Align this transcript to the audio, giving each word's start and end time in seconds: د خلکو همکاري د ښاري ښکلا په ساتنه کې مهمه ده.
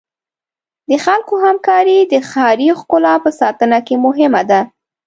د 0.89 0.91
خلکو 1.05 1.33
همکاري 1.45 1.97
د 2.03 2.13
ښاري 2.29 2.69
ښکلا 2.79 3.15
په 3.23 3.29
ساتنه 3.39 3.77
کې 3.87 3.95
مهمه 4.05 4.41
ده. 4.49 4.61